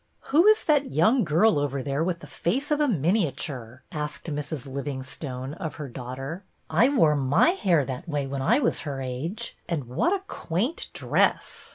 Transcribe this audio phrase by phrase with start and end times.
[0.33, 4.23] "Who is that young girl over there with the face of a miniature 1" asked
[4.33, 4.65] Mrs.
[4.65, 6.43] Living stone of her daughter."
[6.81, 10.87] I wore my hair that way when I was her age; and what a quaint
[10.93, 11.69] dress